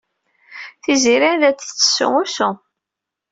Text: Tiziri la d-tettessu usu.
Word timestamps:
Tiziri 0.81 1.31
la 1.39 1.49
d-tettessu 1.51 2.07
usu. 2.21 2.49